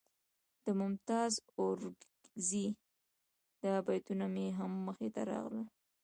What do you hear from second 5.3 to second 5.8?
راغلل.